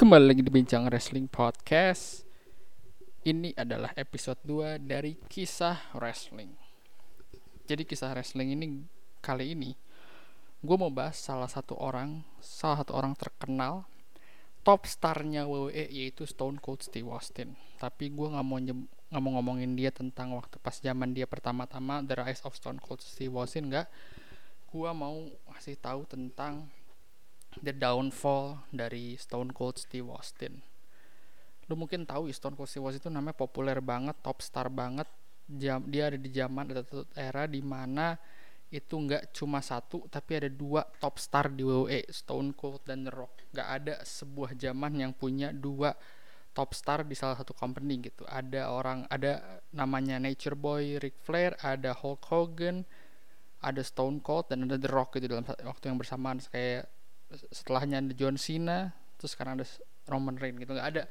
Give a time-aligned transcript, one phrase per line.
[0.00, 2.24] Kembali lagi di Bincang Wrestling Podcast.
[3.20, 6.56] Ini adalah episode 2 dari kisah wrestling.
[7.68, 8.80] Jadi kisah wrestling ini
[9.20, 9.76] kali ini
[10.64, 13.84] Gue mau bahas salah satu orang Salah satu orang terkenal
[14.64, 17.52] Top starnya WWE yaitu Stone Cold Steve Austin.
[17.76, 22.24] Tapi gue gak mau, gak mau ngomongin dia tentang waktu pas zaman dia pertama-tama The
[22.24, 23.84] Rise of Stone Cold Steve Austin Gak
[24.72, 26.72] Gue mau kasih tahu tentang
[27.58, 30.62] the downfall dari Stone Cold Steve Austin.
[31.66, 35.10] Lu mungkin tahu Stone Cold Steve Austin itu namanya populer banget, top star banget.
[35.50, 36.86] Jam, dia ada di zaman ada
[37.18, 38.14] era di mana
[38.70, 43.10] itu nggak cuma satu tapi ada dua top star di WWE Stone Cold dan The
[43.10, 45.90] Rock nggak ada sebuah zaman yang punya dua
[46.54, 51.58] top star di salah satu company gitu ada orang ada namanya Nature Boy Ric Flair
[51.66, 52.86] ada Hulk Hogan
[53.58, 56.86] ada Stone Cold dan ada The Rock gitu dalam waktu yang bersamaan kayak
[57.50, 59.66] setelahnya ada John Cena terus sekarang ada
[60.10, 60.72] Roman Reigns gitu.
[60.74, 61.02] Nggak ada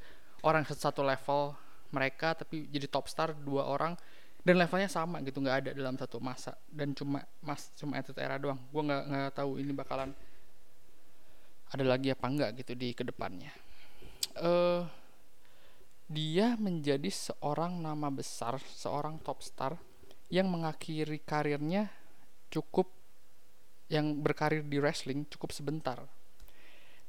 [0.43, 1.55] orang satu level
[1.89, 3.95] mereka tapi jadi top star dua orang
[4.44, 5.39] dan levelnya sama gitu.
[5.39, 8.59] Nggak ada dalam satu masa dan cuma mas cuma itu era doang.
[8.71, 10.11] Gue nggak nggak tahu ini bakalan
[11.69, 13.53] ada lagi apa enggak gitu di ke depannya.
[14.39, 14.83] Uh,
[16.09, 19.77] dia menjadi seorang nama besar seorang top star
[20.33, 21.94] yang mengakhiri karirnya
[22.49, 22.98] cukup
[23.89, 25.99] yang berkarir di wrestling cukup sebentar.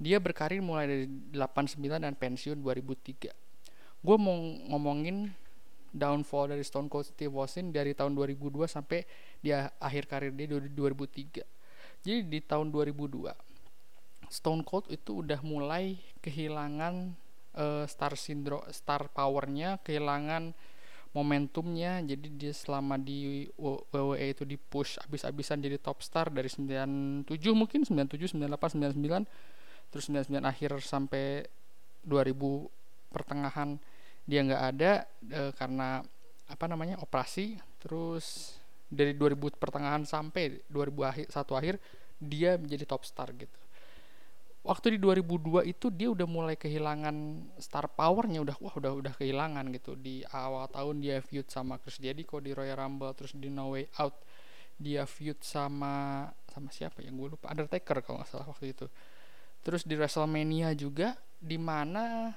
[0.01, 3.31] Dia berkarir mulai dari 89 dan pensiun 2003.
[4.01, 4.33] Gue mau
[4.73, 5.29] ngomongin
[5.93, 9.05] downfall dari Stone Cold Steve Austin dari tahun 2002 sampai
[9.45, 11.45] dia akhir karir dia 2003.
[12.01, 13.29] Jadi di tahun 2002
[14.33, 17.13] Stone Cold itu udah mulai kehilangan
[17.59, 20.55] uh, star syndrome, star powernya, kehilangan
[21.11, 22.03] momentumnya.
[22.03, 27.83] Jadi dia selama di WWE itu di push abis-abisan jadi top star dari 97 mungkin
[27.83, 29.27] 97 98 99
[29.91, 31.43] terus 99 akhir sampai
[32.07, 32.31] 2000
[33.11, 33.75] pertengahan
[34.23, 34.93] dia nggak ada
[35.27, 36.01] e, karena
[36.47, 37.59] apa namanya operasi.
[37.83, 38.55] Terus
[38.87, 41.79] dari 2000 pertengahan sampai 2000 akhir satu akhir
[42.21, 43.60] dia menjadi top star gitu
[44.61, 47.17] waktu di 2002 itu dia udah mulai kehilangan
[47.57, 49.97] star powernya udah wah udah udah kehilangan gitu.
[49.97, 53.89] Di awal tahun dia feud sama Chris Jericho di Royal Rumble terus di No Way
[54.01, 54.17] Out
[54.81, 57.53] dia feud sama sama siapa yang gue lupa.
[57.53, 58.87] Undertaker kalau nggak salah waktu itu.
[59.61, 62.33] Terus di WrestleMania juga di mana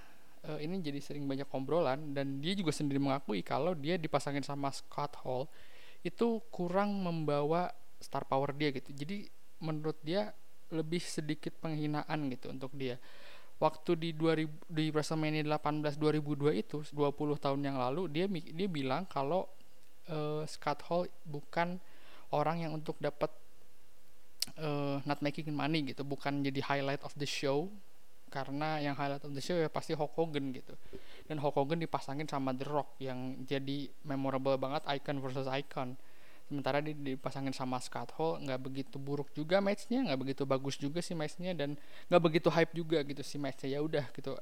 [0.47, 4.71] uh, ini jadi sering banyak obrolan dan dia juga sendiri mengakui kalau dia dipasangin sama
[4.75, 5.47] Scott Hall
[6.03, 7.71] itu kurang membawa
[8.03, 8.91] star power dia gitu.
[8.91, 9.31] Jadi
[9.63, 10.35] menurut dia
[10.73, 12.97] lebih sedikit penghinaan gitu untuk dia.
[13.61, 19.07] Waktu di 2000 di WrestleMania 18 2002 itu 20 tahun yang lalu dia dia bilang
[19.07, 19.47] kalau
[20.09, 21.79] uh, Scott Hall bukan
[22.33, 23.29] orang yang untuk dapat
[24.59, 27.69] uh, not making money gitu bukan jadi highlight of the show
[28.33, 30.73] karena yang highlight of the show ya pasti Hulk Hogan gitu.
[31.29, 35.93] Dan Hulk Hogan dipasangin sama The Rock yang jadi memorable banget icon versus icon
[36.53, 41.01] sementara dia dipasangin sama Scott Hall nggak begitu buruk juga matchnya nggak begitu bagus juga
[41.01, 41.73] sih matchnya dan
[42.13, 43.73] nggak begitu hype juga gitu sih matchnya.
[43.73, 44.37] Ya udah gitu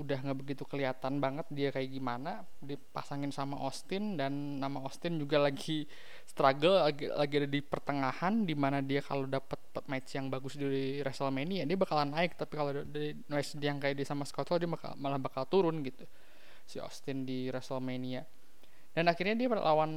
[0.00, 5.36] udah nggak begitu kelihatan banget dia kayak gimana dipasangin sama Austin dan nama Austin juga
[5.36, 5.84] lagi
[6.24, 11.04] struggle lagi, lagi ada di pertengahan di mana dia kalau dapat match yang bagus di
[11.04, 14.70] WrestleMania dia bakalan naik tapi kalau di match yang kayak dia sama Scott Hall dia
[14.70, 16.08] bakal, malah bakal turun gitu
[16.70, 18.22] si Austin di WrestleMania.
[18.90, 19.90] Dan akhirnya dia berlawan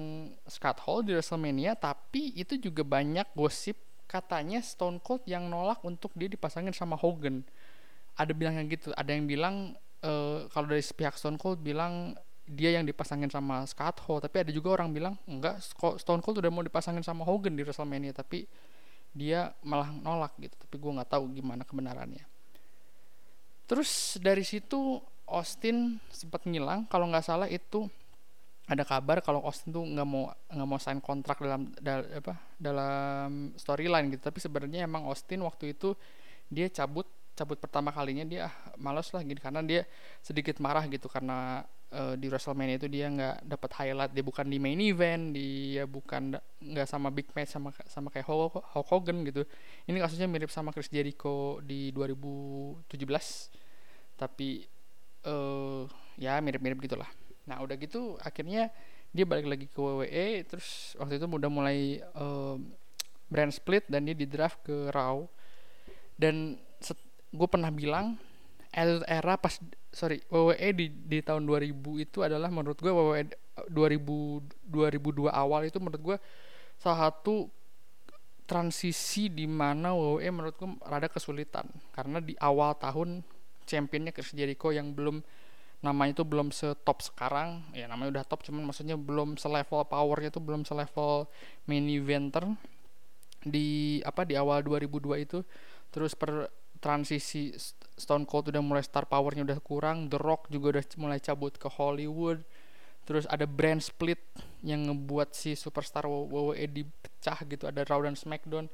[0.49, 3.77] Scott Hall di WrestleMania tapi itu juga banyak gosip
[4.09, 7.45] katanya Stone Cold yang nolak untuk dia dipasangin sama Hogan.
[8.13, 12.75] Ada bilang yang gitu ada yang bilang uh, kalau dari pihak Stone Cold bilang dia
[12.75, 16.61] yang dipasangin sama Scott Hall tapi ada juga orang bilang enggak Stone Cold udah mau
[16.61, 18.43] dipasangin sama Hogan di WrestleMania tapi
[19.13, 20.57] dia malah nolak gitu.
[20.57, 22.25] Tapi gue nggak tahu gimana kebenarannya.
[23.69, 24.99] Terus dari situ
[25.29, 26.89] Austin sempat ngilang.
[26.89, 27.87] Kalau nggak salah itu
[28.65, 33.53] ada kabar kalau Austin tuh nggak mau nggak mau sign kontrak dalam dal, apa dalam
[33.55, 34.25] storyline gitu.
[34.27, 35.93] Tapi sebenarnya emang Austin waktu itu
[36.49, 39.39] dia cabut cabut pertama kalinya dia ah, males lah gitu.
[39.41, 39.85] Karena dia
[40.21, 44.11] sedikit marah gitu karena uh, di WrestleMania itu dia nggak dapat highlight.
[44.13, 48.61] Dia bukan di main event dia bukan nggak sama big match sama sama kayak Hulk
[48.89, 49.45] Hogan gitu.
[49.85, 52.89] Ini kasusnya mirip sama Chris Jericho di 2017
[54.13, 54.63] tapi
[55.27, 57.09] uh, ya mirip-mirip gitulah.
[57.49, 58.69] Nah udah gitu akhirnya
[59.13, 62.57] dia balik lagi ke WWE terus waktu itu udah mulai uh,
[63.29, 65.25] brand split dan dia di draft ke Raw.
[66.13, 66.61] Dan
[67.33, 68.15] gue pernah bilang
[68.73, 69.57] era pas
[69.93, 73.29] sorry WWE di di tahun 2000 itu adalah menurut gue WWE
[73.69, 76.17] 2000 2002 awal itu menurut gue
[76.81, 77.49] salah satu
[78.43, 81.69] transisi di mana WWE menurut gue rada kesulitan.
[81.95, 83.23] Karena di awal tahun
[83.63, 85.23] championnya Chris Jericho yang belum
[85.83, 87.63] namanya itu belum setop sekarang.
[87.71, 91.27] Ya namanya udah top cuman maksudnya belum selevel powernya itu belum selevel
[91.69, 92.45] main eventer
[93.43, 95.39] di apa di awal 2002 itu.
[95.93, 96.49] Terus per
[96.83, 97.55] transisi
[97.95, 101.71] Stone Cold udah mulai star powernya udah kurang The Rock juga udah mulai cabut ke
[101.71, 102.43] Hollywood
[103.07, 104.19] terus ada brand split
[104.63, 108.71] yang ngebuat si superstar WWE dipecah gitu ada Raw dan SmackDown.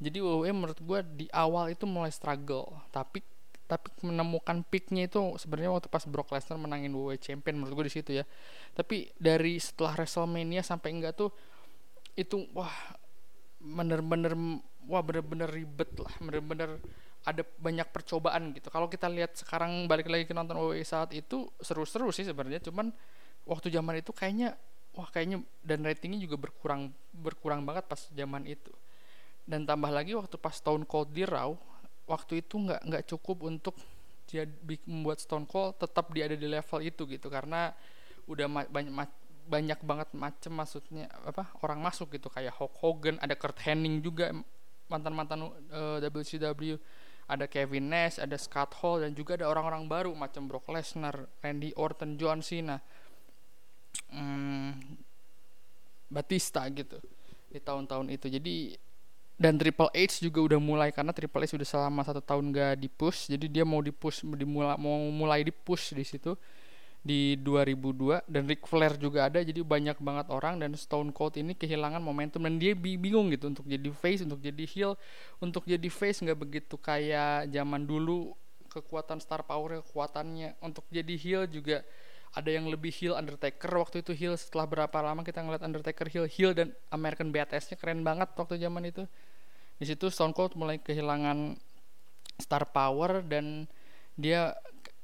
[0.00, 3.20] Jadi WWE menurut gue di awal itu mulai struggle tapi
[3.70, 7.94] tapi menemukan peaknya itu sebenarnya waktu pas Brock Lesnar menangin WWE Champion menurut gue di
[8.00, 8.24] situ ya.
[8.76, 11.30] Tapi dari setelah WrestleMania sampai enggak tuh
[12.18, 12.72] itu wah
[13.60, 14.32] bener-bener
[14.88, 16.80] wah bener-bener ribet lah bener-bener
[17.20, 18.72] ada banyak percobaan gitu.
[18.72, 22.64] Kalau kita lihat sekarang balik lagi ke nonton WWE saat itu seru-seru sih sebenarnya.
[22.64, 22.88] Cuman
[23.44, 24.56] waktu zaman itu kayaknya
[24.96, 28.72] wah kayaknya dan ratingnya juga berkurang berkurang banget pas zaman itu.
[29.44, 31.52] Dan tambah lagi waktu pas Stone Cold di Raw
[32.08, 33.76] waktu itu nggak nggak cukup untuk
[34.24, 34.48] dia
[34.88, 37.28] membuat Stone Cold tetap dia ada di level itu gitu.
[37.28, 37.76] Karena
[38.24, 39.04] udah ma banyak ma
[39.50, 42.32] banyak banget macem maksudnya apa orang masuk gitu.
[42.32, 44.32] Kayak Hulk Hogan ada Kurt Hennig juga
[44.90, 46.80] mantan mantan uh, WCW
[47.30, 51.70] ada Kevin Nash ada Scott Hall dan juga ada orang-orang baru macam Brock Lesnar Randy
[51.78, 52.82] Orton John Cena.
[54.10, 54.74] Hmm,
[56.10, 56.98] Batista gitu
[57.54, 58.26] di tahun-tahun itu.
[58.26, 58.74] Jadi
[59.40, 62.92] dan Triple H juga udah mulai karena Triple H sudah selama satu tahun gak di
[62.92, 66.36] push jadi dia mau di push dimulai mau mulai di push di situ
[67.00, 71.56] di 2002 dan Ric Flair juga ada jadi banyak banget orang dan Stone Cold ini
[71.56, 74.92] kehilangan momentum dan dia bingung gitu untuk jadi face untuk jadi heel
[75.40, 78.36] untuk jadi face nggak begitu kayak zaman dulu
[78.70, 80.54] kekuatan star power kekuatannya.
[80.62, 81.82] Untuk jadi heel juga
[82.30, 86.30] ada yang lebih heel Undertaker waktu itu heel setelah berapa lama kita ngeliat Undertaker heel
[86.30, 89.02] heel dan American Badass nya keren banget waktu zaman itu.
[89.82, 91.58] Di situ Stone Cold mulai kehilangan
[92.38, 93.66] star power dan
[94.14, 94.54] dia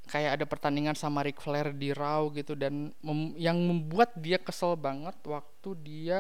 [0.06, 4.79] kayak ada pertandingan sama Ric Flair di Raw gitu dan mem yang membuat dia kesel
[4.79, 6.19] banget waktu dia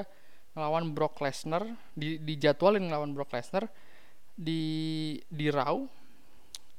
[0.58, 1.62] ngelawan Brock Lesnar
[1.94, 3.70] di dijadwalin ngelawan Brock Lesnar
[4.34, 4.62] di
[5.30, 5.86] di Raw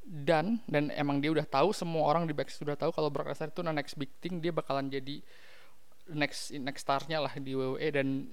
[0.07, 3.51] dan dan emang dia udah tahu semua orang di backstage sudah tahu kalau Brock Lesnar
[3.51, 5.19] itu next big thing dia bakalan jadi
[6.11, 8.27] next next starnya lah di WWE dan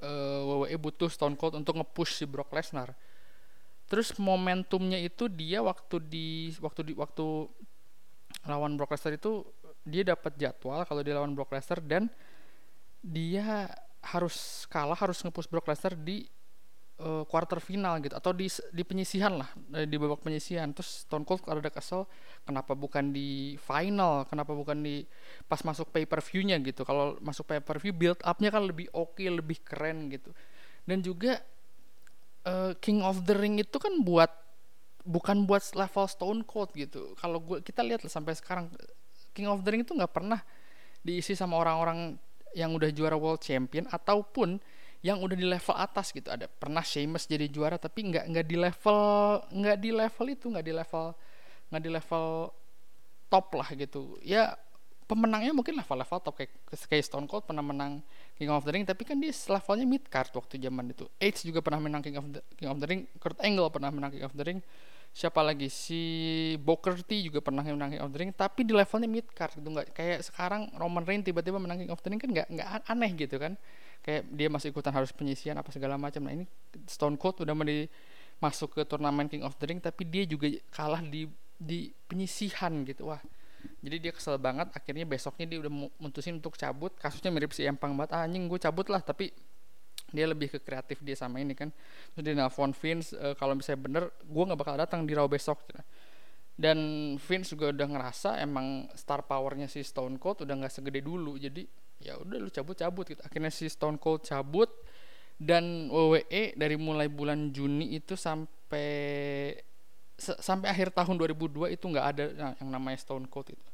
[0.00, 2.96] uh, WWE butuh Stone Cold untuk nge-push si Brock Lesnar.
[3.88, 7.48] Terus momentumnya itu dia waktu di waktu di waktu
[8.48, 9.44] lawan Brock Lesnar itu
[9.84, 12.08] dia dapat jadwal kalau dia lawan Brock Lesnar dan
[13.04, 13.68] dia
[14.02, 16.26] harus kalah harus nge-push Brock Lesnar di
[17.02, 20.70] uh, quarter final gitu atau di di penyisihan lah eh, di babak penyisihan.
[20.74, 22.04] Terus Stone Cold ada kesel
[22.44, 24.26] kenapa bukan di final?
[24.26, 25.06] Kenapa bukan di
[25.46, 26.82] pas masuk pay per viewnya gitu?
[26.82, 30.34] Kalau masuk pay per view build upnya kan lebih oke okay, lebih keren gitu.
[30.88, 31.38] Dan juga
[32.48, 34.47] uh, King of the Ring itu kan buat
[35.08, 37.16] bukan buat level Stone Cold gitu.
[37.16, 38.68] Kalau gue kita lihat lah sampai sekarang
[39.32, 40.44] King of the Ring itu nggak pernah
[41.00, 42.20] diisi sama orang-orang
[42.52, 44.60] yang udah juara World Champion ataupun
[45.00, 46.28] yang udah di level atas gitu.
[46.28, 49.00] Ada pernah Sheamus jadi juara tapi nggak nggak di level
[49.48, 51.04] nggak di level itu nggak di level
[51.72, 52.24] nggak di level
[53.32, 54.20] top lah gitu.
[54.20, 54.60] Ya
[55.08, 58.04] pemenangnya mungkin level-level top kayak kayak Stone Cold pernah menang
[58.36, 61.08] King of the Ring tapi kan dia levelnya mid card waktu zaman itu.
[61.16, 64.12] Edge juga pernah menang King of the, King of the Ring Kurt Angle pernah menang
[64.12, 64.60] King of the Ring
[65.12, 65.66] siapa lagi?
[65.72, 66.00] Si
[66.62, 69.68] Booker T juga pernah menang King of the Ring tapi di levelnya mid card gitu
[69.68, 73.10] nggak kayak sekarang Roman Reigns tiba-tiba menang King of the Ring kan nggak nggak aneh
[73.18, 73.52] gitu kan.
[74.02, 76.22] Kayak dia masih ikutan harus penyisian apa segala macam.
[76.24, 76.44] Nah ini
[76.86, 77.66] Stone Cold udah mau
[78.38, 81.26] masuk ke turnamen King of the Ring tapi dia juga kalah di
[81.58, 83.10] di penyisihan gitu.
[83.10, 83.20] Wah
[83.82, 84.70] jadi dia kesel banget.
[84.74, 86.94] Akhirnya besoknya dia udah mutusin untuk cabut.
[86.98, 88.14] Kasusnya mirip si Empang banget.
[88.14, 89.30] Ah, anjing gue cabut lah tapi
[90.08, 91.68] dia lebih ke kreatif dia sama ini kan.
[92.14, 95.60] Terus dia nelfon Vince e, kalau misalnya bener gue nggak bakal datang di Raw besok
[96.58, 96.78] dan
[97.22, 101.38] Vince juga udah ngerasa emang star powernya si Stone Cold udah nggak segede dulu.
[101.38, 101.62] Jadi
[102.02, 103.22] ya udah lu cabut-cabut gitu.
[103.22, 104.66] Akhirnya si Stone Cold cabut
[105.38, 109.54] dan WWE dari mulai bulan Juni itu sampai
[110.18, 113.68] sampai akhir tahun 2002 itu nggak ada nah, yang namanya Stone Cold itu.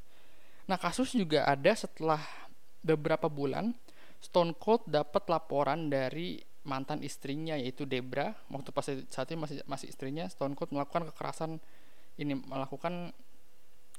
[0.69, 2.21] Nah kasus juga ada setelah
[2.85, 3.73] beberapa bulan
[4.25, 8.33] Stone Cold dapat laporan dari mantan istrinya yaitu Debra.
[8.49, 11.61] Waktu pas saat itu masih masih istrinya Stone Cold melakukan kekerasan
[12.17, 13.13] ini melakukan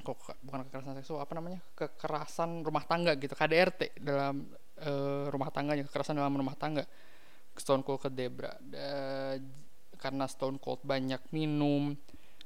[0.01, 1.62] kok bukan kekerasan seksual apa namanya?
[1.77, 4.50] Kekerasan rumah tangga gitu KDRT dalam
[4.82, 4.91] e,
[5.29, 6.89] rumah tangganya kekerasan dalam rumah tangga.
[7.55, 8.58] Stone Cold ke Debra.
[8.60, 9.38] Da,
[10.01, 11.94] karena Stone Cold banyak minum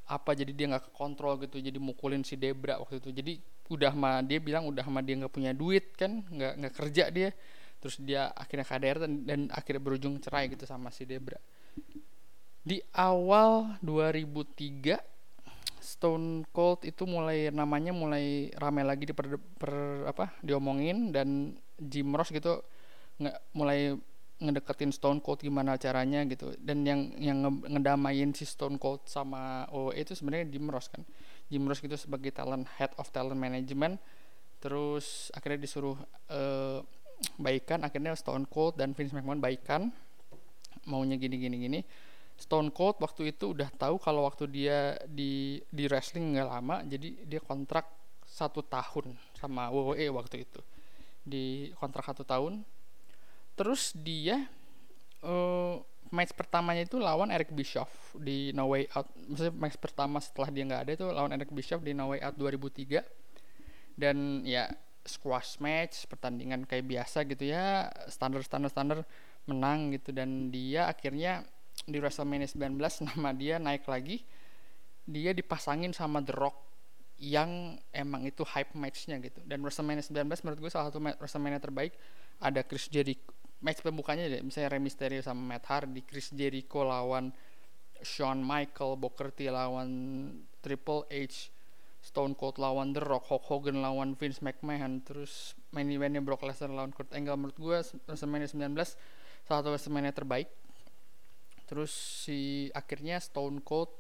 [0.09, 3.15] apa jadi dia nggak kontrol gitu jadi mukulin si Debra waktu itu.
[3.15, 3.33] Jadi
[3.69, 7.29] udah mah dia bilang udah mah dia nggak punya duit kan nggak nggak kerja dia
[7.79, 11.39] terus dia akhirnya KDR dan, dan akhirnya berujung cerai gitu sama si Debra.
[12.59, 14.99] Di awal 2003
[15.79, 22.11] Stone Cold itu mulai namanya mulai ramai lagi di per, per apa diomongin dan Jim
[22.11, 22.61] Ross gitu
[23.19, 23.95] nggak mulai
[24.39, 26.55] ngedeketin Stone Cold gimana caranya gitu.
[26.59, 31.03] Dan yang yang ngedamain si Stone Cold sama OE itu sebenarnya Jim Ross kan.
[31.51, 33.99] Jim Ross gitu sebagai talent head of talent management.
[34.63, 35.99] Terus akhirnya disuruh
[36.31, 36.79] uh,
[37.35, 39.91] baikan akhirnya Stone Cold dan Vince McMahon baikan.
[40.87, 41.79] Maunya gini gini gini.
[42.39, 47.27] Stone Cold waktu itu udah tahu kalau waktu dia di di wrestling nggak lama jadi
[47.27, 47.83] dia kontrak
[48.23, 50.61] satu tahun sama WWE waktu itu.
[51.27, 52.63] Di kontrak satu tahun.
[53.59, 54.47] Terus dia
[55.19, 59.07] uh, match pertamanya itu lawan Eric Bischoff di No Way Out.
[59.27, 62.35] Maksudnya match pertama setelah dia nggak ada itu lawan Eric Bischoff di No Way Out
[62.39, 64.71] 2003 dan ya
[65.09, 68.97] squash match pertandingan kayak biasa gitu ya standar standar standar
[69.49, 70.13] menang gitu.
[70.13, 71.41] Dan dia akhirnya
[71.89, 72.77] di WrestleMania 19
[73.09, 74.21] nama dia naik lagi.
[75.09, 76.57] Dia dipasangin sama The Rock
[77.19, 79.41] yang emang itu hype matchnya gitu.
[79.43, 81.97] Dan WrestleMania 19 menurut gue salah satu WrestleMania terbaik
[82.39, 87.35] ada Chris Jericho match pembukanya deh misalnya Rey Mysterio sama Matt Hardy Chris Jericho lawan
[87.99, 89.91] Shawn Michael Booker T lawan
[90.63, 91.51] Triple H
[92.09, 96.73] Stone Cold lawan The Rock Hulk Hogan lawan Vince McMahon terus main eventnya Brock Lesnar
[96.73, 97.77] lawan Kurt Angle menurut gue
[98.09, 98.73] WrestleMania 19
[99.45, 100.49] salah satu WrestleMania terbaik
[101.69, 101.93] terus
[102.25, 103.93] si akhirnya Stone Cold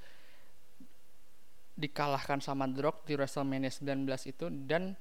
[1.77, 4.97] dikalahkan sama The Rock di WrestleMania 19 itu dan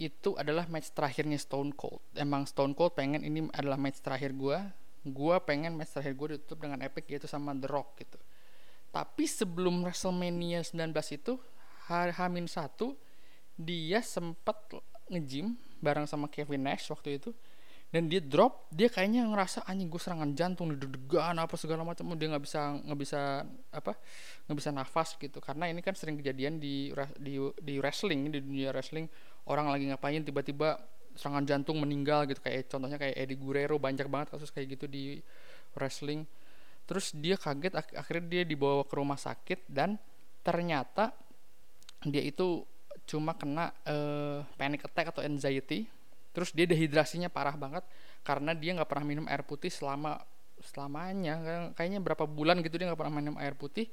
[0.00, 2.02] itu adalah match terakhirnya Stone Cold.
[2.16, 4.58] Emang Stone Cold pengen ini adalah match terakhir gue.
[5.06, 8.18] Gue pengen match terakhir gue ditutup dengan epic yaitu sama The Rock gitu.
[8.92, 11.36] Tapi sebelum WrestleMania 19 itu
[11.92, 12.96] Hamin satu
[13.56, 14.56] dia sempat
[15.12, 17.30] nge-gym bareng sama Kevin Nash waktu itu.
[17.92, 22.08] Dan dia drop dia kayaknya ngerasa anjing gue serangan jantung deg-degan apa segala macam.
[22.16, 23.92] Dia nggak bisa nggak bisa apa
[24.48, 25.38] nggak bisa nafas gitu.
[25.44, 26.88] Karena ini kan sering kejadian di
[27.20, 29.04] di di wrestling di dunia wrestling.
[29.44, 30.80] Orang lagi ngapain tiba-tiba
[31.12, 32.40] serangan jantung meninggal gitu.
[32.40, 35.20] Kayak contohnya kayak Eddie Guerrero banyak banget kasus kayak gitu di
[35.76, 36.24] wrestling.
[36.88, 40.00] Terus dia kaget ak akhirnya dia dibawa ke rumah sakit dan
[40.40, 41.12] ternyata
[42.06, 42.66] dia itu
[43.06, 45.86] cuma kena uh, panic attack atau anxiety.
[46.32, 47.84] Terus dia dehidrasinya parah banget
[48.24, 50.16] karena dia nggak pernah minum air putih selama
[50.64, 51.34] selamanya.
[51.76, 53.90] Kayaknya berapa bulan gitu dia nggak pernah minum air putih.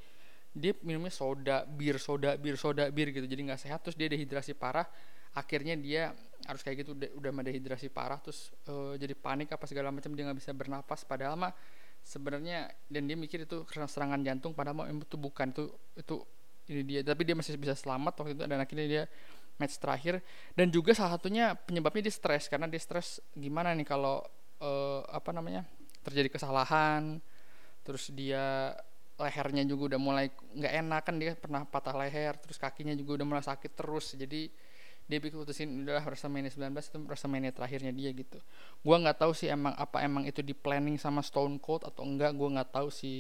[0.56, 3.28] Dia minumnya soda bir soda bir soda bir gitu.
[3.28, 4.88] Jadi nggak sehat terus dia dehidrasi parah.
[5.36, 6.16] Akhirnya dia
[6.48, 10.24] harus kayak gitu udah, udah dehidrasi parah terus uh, jadi panik apa segala macam dia
[10.26, 11.04] nggak bisa bernapas.
[11.04, 11.54] Padahal mah
[12.02, 16.16] sebenarnya dan dia mikir itu serangan jantung padahal mah itu bukan itu itu
[16.70, 17.02] ini dia.
[17.02, 19.04] Tapi dia masih bisa selamat waktu itu dan akhirnya dia
[19.58, 20.22] match terakhir.
[20.54, 24.22] Dan juga salah satunya penyebabnya dia stres karena dia stres gimana nih kalau
[24.62, 25.66] uh, apa namanya
[26.06, 27.20] terjadi kesalahan
[27.84, 28.72] terus dia
[29.20, 33.26] lehernya juga udah mulai nggak enak kan dia pernah patah leher terus kakinya juga udah
[33.28, 34.16] mulai sakit terus.
[34.16, 34.48] Jadi
[35.10, 38.38] dia putusin adalah WrestleMania 19 itu WrestleMania terakhirnya dia gitu.
[38.86, 42.38] Gua nggak tahu sih emang apa emang itu di planning sama Stone Cold atau enggak,
[42.38, 43.14] gua nggak tahu si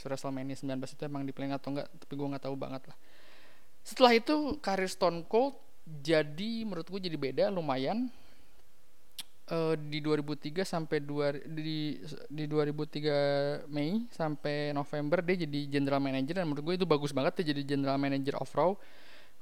[0.00, 2.96] WrestleMania 19 itu emang di atau enggak, tapi gua nggak tahu banget lah.
[3.82, 8.06] Setelah itu karir Stone Cold jadi menurut gue jadi beda lumayan
[9.50, 11.98] uh, di 2003 sampai dua di
[12.30, 17.42] di 2003 Mei sampai November dia jadi general manager dan menurut gue itu bagus banget
[17.42, 18.78] dia jadi general manager of Raw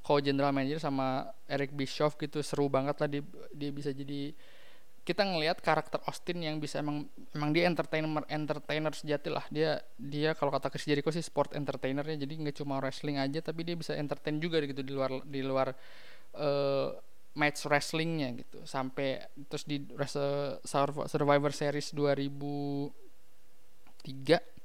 [0.01, 4.33] kalau general manager sama Eric Bischoff gitu seru banget lah dia, dia bisa jadi
[5.01, 9.43] kita ngelihat karakter Austin yang bisa emang emang dia entertainer entertainer sejati lah.
[9.49, 12.21] Dia dia kalau kata Chris Jericho sih sport entertainer ya.
[12.21, 15.73] Jadi nggak cuma wrestling aja tapi dia bisa entertain juga gitu di luar di luar
[16.37, 16.93] uh,
[17.33, 18.61] match wrestlingnya gitu.
[18.69, 19.81] Sampai terus di
[21.09, 24.61] Survivor Series 2003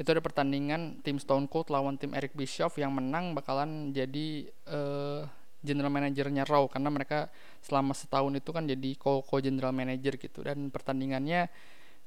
[0.00, 5.28] itu ada pertandingan tim Stone Cold lawan tim Eric Bischoff yang menang bakalan jadi uh,
[5.60, 7.28] general manajernya Raw karena mereka
[7.60, 10.40] selama setahun itu kan jadi co-co general manager gitu.
[10.44, 11.48] Dan pertandingannya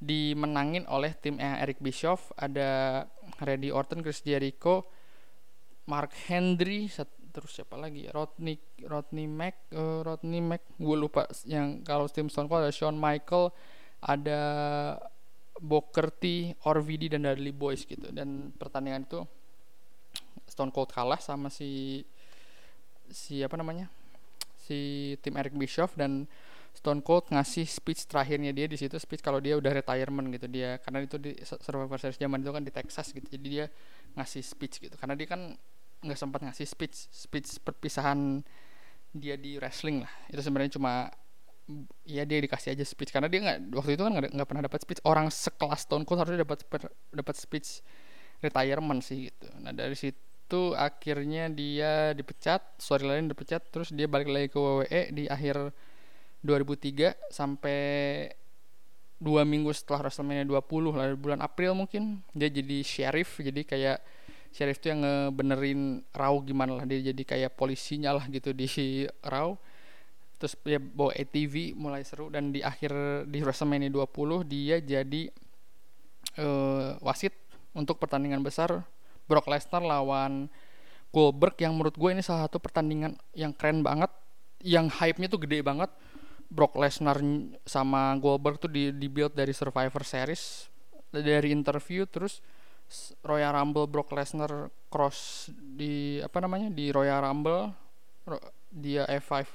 [0.03, 3.03] dimenangin oleh tim Eric Bischoff ada
[3.39, 4.89] Randy Orton, Chris Jericho,
[5.88, 6.91] Mark Henry,
[7.33, 12.45] terus siapa lagi Rodney Rodney Mac, uh, Rodney Mac, gue lupa yang kalau tim Stone
[12.45, 13.50] Cold ada Shawn Michael,
[14.03, 14.41] ada
[15.57, 18.13] Booker T, RVD dan Dudley Boys gitu.
[18.13, 19.19] Dan pertandingan itu
[20.45, 22.03] Stone Cold kalah sama si
[23.12, 23.91] si apa namanya
[24.63, 26.25] si tim Eric Bischoff dan
[26.74, 30.50] Stone Cold ngasih speech terakhirnya dia di situ speech kalau dia udah retirement gitu.
[30.50, 33.65] Dia karena itu di Survivor Series zaman itu kan di Texas gitu jadi dia
[34.17, 34.95] ngasih speech gitu.
[34.98, 35.53] Karena dia kan
[36.03, 38.41] nggak sempat ngasih speech speech perpisahan
[39.13, 40.13] dia di wrestling lah.
[40.33, 41.13] Itu sebenarnya cuma
[42.03, 43.13] ya dia dikasih aja speech.
[43.13, 45.01] Karena dia nggak waktu itu kan nggak pernah dapat speech.
[45.05, 46.65] Orang sekelas Stone Cold harusnya dapat
[47.13, 47.86] dapat speech
[48.41, 49.48] retirement sih gitu.
[49.62, 50.33] Nah dari situ
[50.74, 55.74] akhirnya dia dipecat storyline dipecat terus dia balik lagi ke WWE di akhir
[56.43, 57.81] 2003 sampai
[59.24, 63.39] dua minggu setelah WrestleMania 20 lah bulan April mungkin dia jadi sheriff.
[63.39, 64.03] Jadi kayak
[64.51, 68.67] sheriff tuh yang ngebenerin Raw gimana lah dia jadi kayak polisinya lah gitu di
[69.33, 69.55] Raw.
[70.38, 72.91] Terus dia bawa ATV mulai seru dan di akhir
[73.31, 75.31] di WrestleMania 20 dia jadi
[76.43, 77.31] uh, wasit
[77.72, 78.83] untuk pertandingan besar
[79.25, 80.51] Brock Lesnar lawan
[81.13, 84.10] Goldberg yang menurut gue ini salah satu pertandingan yang keren banget
[84.63, 85.92] yang hype-nya tuh gede banget.
[86.53, 87.18] Brock Lesnar
[87.65, 90.70] sama Goldberg tuh di, di build dari Survivor Series
[91.10, 92.42] dari interview terus
[93.22, 97.74] Royal Rumble Brock Lesnar cross di apa namanya di Royal Rumble
[98.74, 99.46] dia F5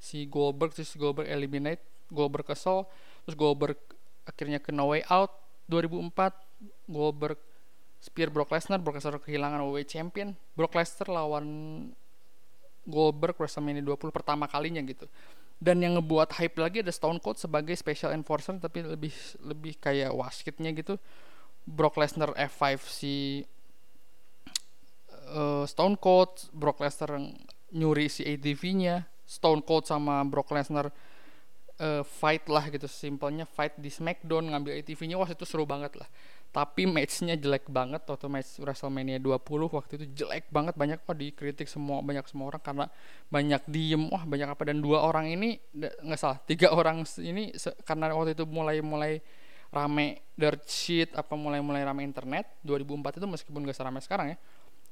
[0.00, 1.80] si Goldberg terus Goldberg eliminate
[2.12, 2.84] Goldberg kesel
[3.24, 3.80] terus Goldberg
[4.24, 5.32] akhirnya ke Way Out
[5.68, 7.40] 2004 Goldberg
[8.00, 10.32] spear Brock Lesnar Brock Lesnar kehilangan WWE Champion.
[10.56, 11.46] Brock Lesnar lawan
[12.88, 15.04] Goldberg WrestleMania 20 pertama kalinya gitu.
[15.60, 19.12] Dan yang ngebuat hype lagi ada Stone Cold sebagai special enforcer tapi lebih
[19.44, 20.96] lebih kayak wasitnya gitu.
[21.68, 23.44] Brock Lesnar F5 si
[25.30, 27.20] uh, Stone Cold Brock Lesnar
[27.70, 30.90] nyuri si ATV-nya Stone Cold sama Brock Lesnar
[31.80, 36.08] uh, fight lah gitu simpelnya fight di Smackdown ngambil ATV-nya wah itu seru banget lah
[36.50, 39.38] tapi matchnya jelek banget waktu match WrestleMania 20
[39.70, 40.74] waktu itu jelek banget.
[40.74, 42.86] Banyak kok dikritik semua banyak semua orang karena
[43.30, 44.10] banyak diem.
[44.10, 44.62] Wah banyak apa.
[44.66, 47.54] Dan dua orang ini nggak salah tiga orang ini
[47.86, 49.22] karena waktu itu mulai mulai
[49.70, 54.38] rame dirt sheet apa mulai mulai rame internet 2004 itu meskipun gak serame sekarang ya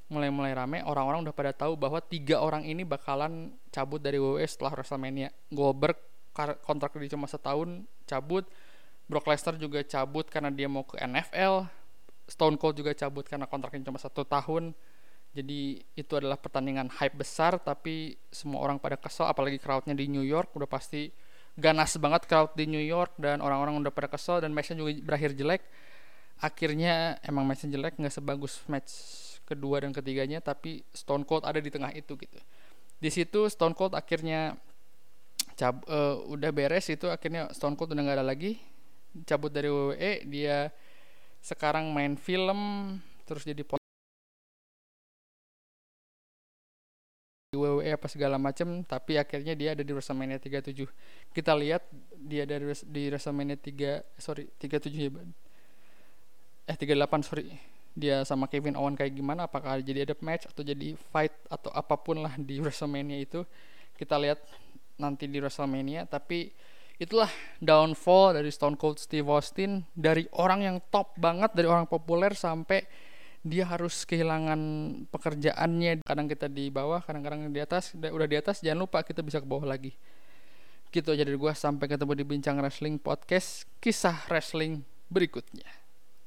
[0.09, 4.47] mulai mulai rame orang-orang udah pada tahu bahwa tiga orang ini bakalan cabut dari WWE
[4.49, 5.29] setelah WrestleMania.
[5.53, 6.01] Goldberg
[6.65, 8.49] kontrak dia cuma setahun cabut
[9.09, 11.65] Brock Lesnar juga cabut karena dia mau ke NFL
[12.29, 14.77] Stone Cold juga cabut karena kontraknya cuma satu tahun.
[15.33, 20.23] Jadi itu adalah pertandingan hype besar tapi semua orang pada kesel apalagi crowdnya di New
[20.25, 20.53] York.
[20.53, 21.09] Udah pasti
[21.57, 25.33] ganas banget crowd di New York dan orang-orang udah pada kesel dan matchnya juga berakhir
[25.33, 25.65] jelek.
[26.39, 28.93] Akhirnya emang matchnya jelek nggak sebagus match
[29.49, 32.39] kedua dan ketiganya tapi Stone Cold ada di tengah itu gitu.
[33.01, 34.53] Di situ Stone Cold akhirnya
[35.57, 38.61] cab uh, udah beres itu akhirnya Stone Cold udah nggak ada lagi
[39.25, 40.73] cabut dari WWE dia
[41.41, 42.61] sekarang main film
[43.25, 43.63] terus jadi
[47.49, 50.85] di WWE apa segala macem tapi akhirnya dia ada di WrestleMania 37
[51.33, 55.11] kita lihat dia dari di WrestleMania 3 sorry 37 ya
[56.69, 57.57] eh 38 sorry.
[57.99, 61.97] Dia sama Kevin Owen kayak gimana apakah jadi ada match atau jadi fight atau apa
[61.99, 63.43] pun lah di WrestleMania itu.
[63.97, 64.39] Kita lihat
[65.01, 66.53] nanti di WrestleMania tapi
[66.99, 67.31] itulah
[67.63, 72.83] downfall dari Stone Cold Steve Austin dari orang yang top banget dari orang populer sampai
[73.47, 74.59] dia harus kehilangan
[75.15, 76.03] pekerjaannya.
[76.03, 79.47] Kadang kita di bawah kadang-kadang di atas udah di atas jangan lupa kita bisa ke
[79.47, 79.95] bawah lagi.
[80.91, 85.88] Gitu aja dari gue sampai ketemu di bincang wrestling podcast kisah wrestling berikutnya